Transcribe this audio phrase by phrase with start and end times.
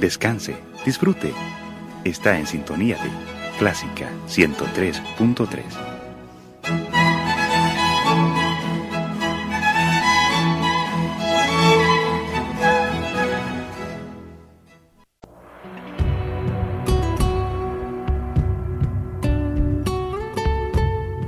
[0.00, 1.32] descanse, disfrute.
[2.04, 3.10] Está en sintonía de
[3.58, 5.90] Clásica 103.3.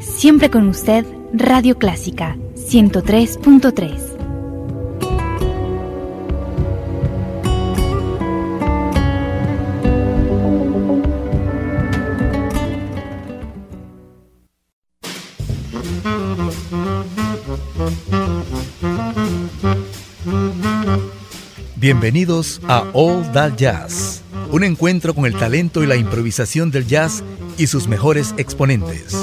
[0.01, 1.05] Siempre con usted,
[1.35, 4.12] Radio Clásica 103.3.
[21.83, 24.23] Bienvenidos a All That Jazz,
[24.53, 27.25] un encuentro con el talento y la improvisación del jazz
[27.59, 29.17] y sus mejores exponentes.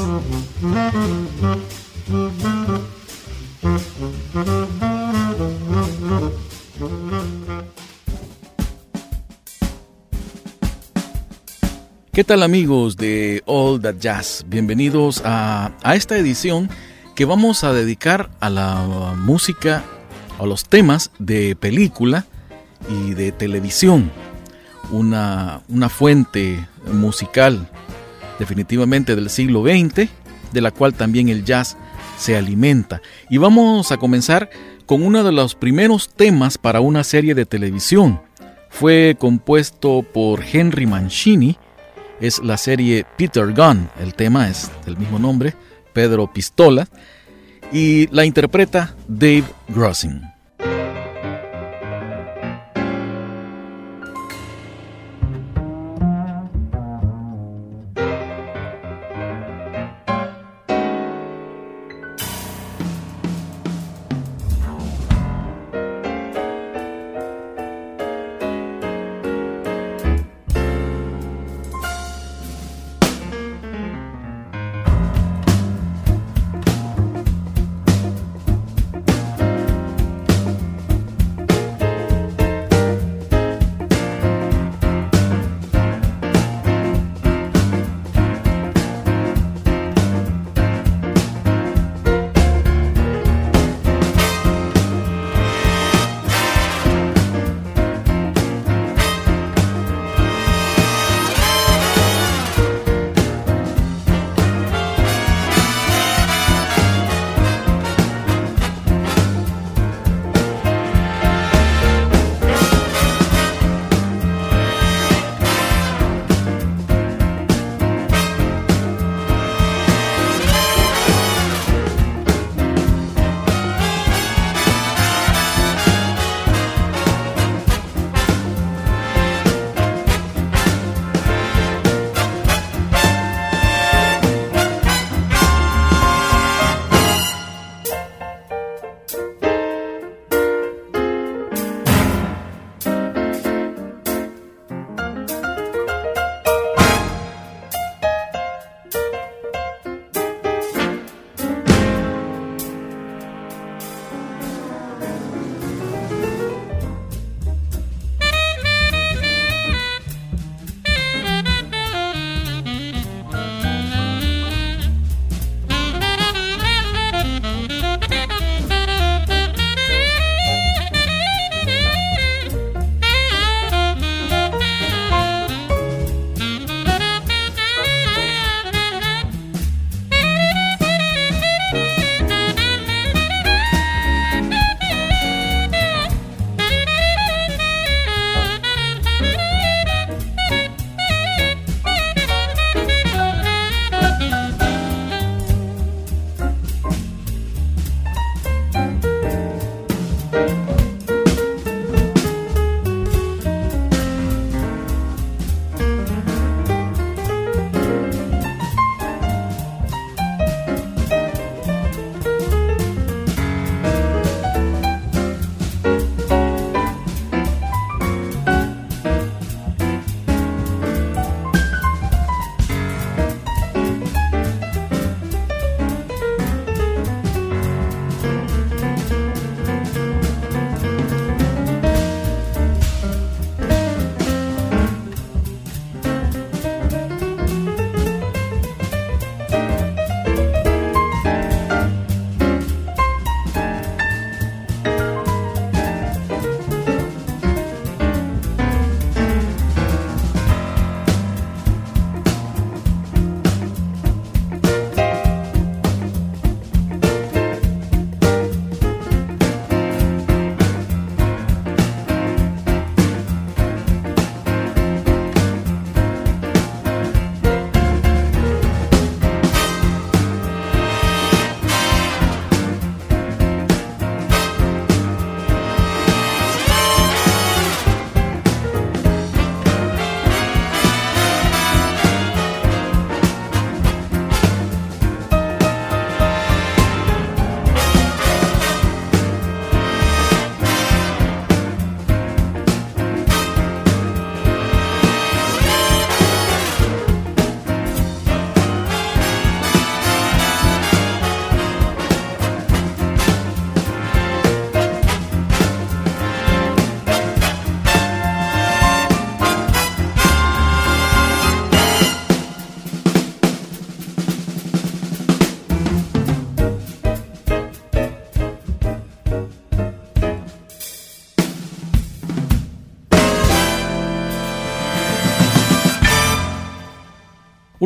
[12.12, 14.44] ¿Qué tal amigos de All That Jazz?
[14.50, 16.70] Bienvenidos a, a esta edición
[17.16, 19.86] que vamos a dedicar a la música,
[20.38, 22.26] a los temas de película
[22.88, 24.12] y de televisión.
[24.92, 27.68] Una, una fuente musical
[28.40, 30.10] definitivamente del siglo XX,
[30.52, 31.78] de la cual también el jazz
[32.18, 33.02] se alimenta.
[33.30, 34.50] Y vamos a comenzar
[34.86, 38.22] con uno de los primeros temas para una serie de televisión.
[38.70, 41.58] Fue compuesto por Henry Mancini,
[42.20, 45.54] es la serie Peter Gunn, el tema es del mismo nombre,
[45.94, 46.88] Pedro Pistola,
[47.72, 50.29] y la interpreta Dave Grossing.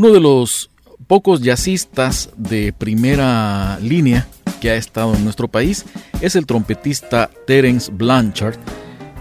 [0.04, 0.70] Uno de los
[1.08, 4.28] pocos jazzistas de primera línea
[4.60, 5.86] que ha estado en nuestro país
[6.20, 8.58] es el trompetista Terence Blanchard.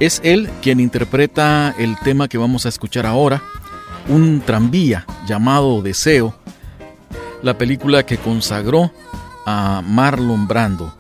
[0.01, 3.45] Es él quien interpreta el tema que vamos a escuchar ahora,
[4.09, 6.35] un tranvía llamado Deseo,
[7.45, 8.91] la película que consagró
[9.47, 10.93] a Marlon Brando.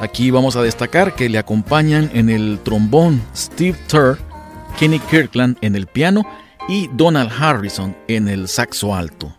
[0.00, 4.16] Aquí vamos a destacar que le acompañan en el trombón Steve Turr,
[4.78, 6.24] Kenny Kirkland en el piano
[6.68, 9.34] y Donald Harrison en el saxo alto.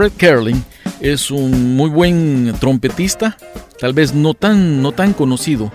[0.00, 0.64] Fred Kerling
[1.02, 3.36] es un muy buen trompetista,
[3.78, 5.70] tal vez no tan, no tan conocido,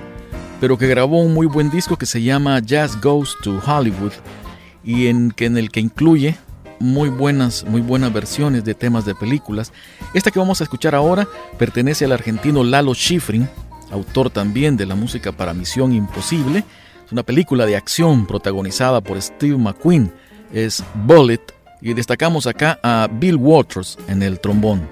[0.59, 4.13] pero que grabó un muy buen disco que se llama Jazz Goes to Hollywood
[4.83, 6.37] y en, que, en el que incluye
[6.79, 9.71] muy buenas, muy buenas versiones de temas de películas.
[10.15, 11.27] Esta que vamos a escuchar ahora
[11.59, 13.47] pertenece al argentino Lalo Schifrin,
[13.91, 16.63] autor también de la música para Misión Imposible.
[17.05, 20.11] Es una película de acción protagonizada por Steve McQueen.
[20.51, 21.54] Es Bullet
[21.85, 24.89] y destacamos acá a Bill Waters en el trombón.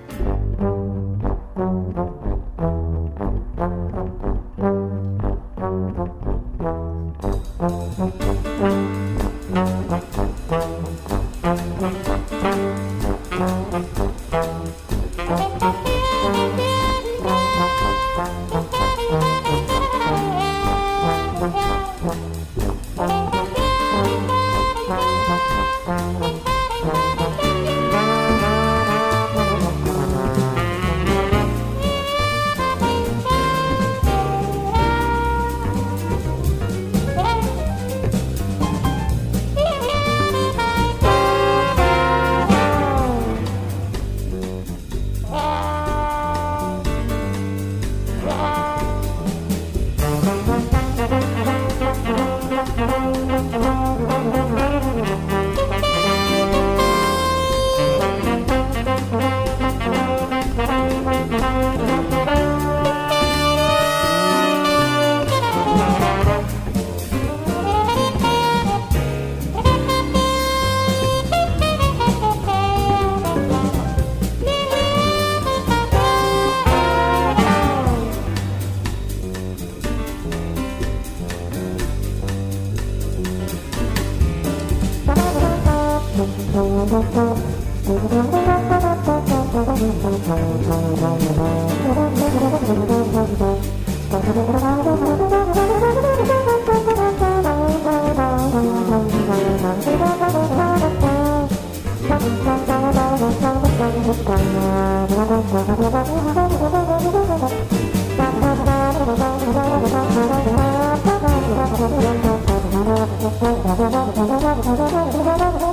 [113.84, 115.73] ハハハハハ!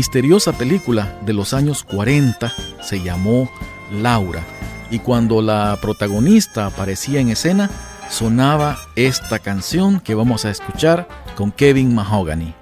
[0.00, 3.50] Misteriosa película de los años 40 se llamó
[3.92, 4.42] Laura
[4.90, 7.68] y cuando la protagonista aparecía en escena
[8.08, 12.59] sonaba esta canción que vamos a escuchar con Kevin Mahogany.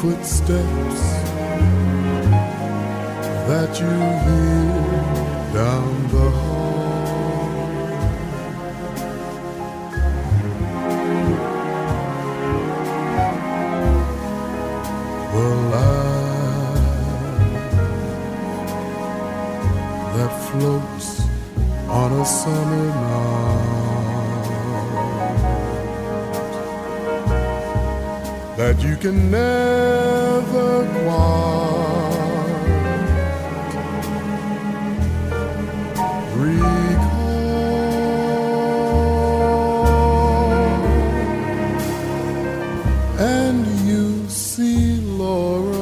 [0.00, 1.02] Footsteps
[3.48, 3.90] that you
[4.24, 4.72] hear
[5.52, 7.58] down the hall.
[15.32, 16.18] The light
[20.14, 21.08] that floats
[21.88, 23.67] on a summer night
[28.68, 32.18] that you can never quite
[36.36, 37.08] recall.
[43.18, 45.72] And you see Laura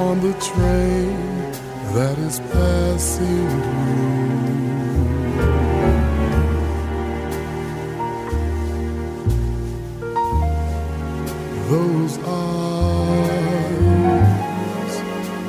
[0.00, 1.16] on the train
[1.94, 4.49] that is passing through.
[11.70, 13.44] Those eyes,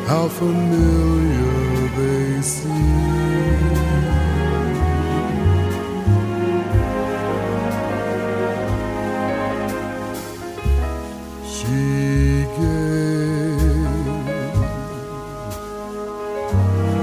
[0.08, 2.72] how familiar they seem.
[11.44, 13.72] She gave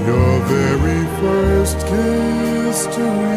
[0.07, 3.28] your very first kiss to you.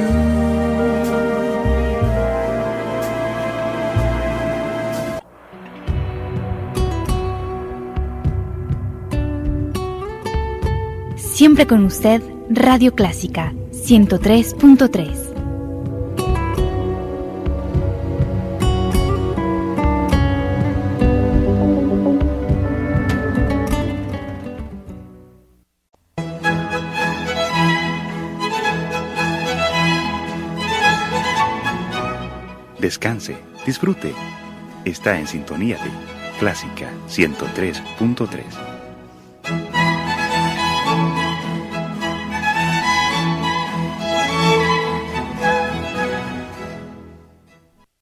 [11.43, 15.09] Siempre con usted, Radio Clásica 103.3.
[32.79, 34.15] Descanse, disfrute.
[34.85, 35.91] Está en sintonía de
[36.39, 38.72] Clásica 103.3.